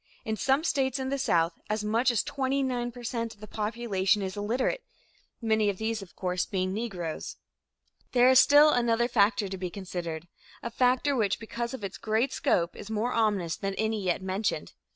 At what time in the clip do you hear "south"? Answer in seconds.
1.19-1.53